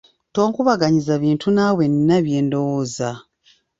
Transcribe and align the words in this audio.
Tonkubaganyiza 0.35 1.13
bintu 1.23 1.47
naawe 1.55 1.83
nnina 1.91 2.17
bye 2.25 2.39
ndowooza. 2.45 3.09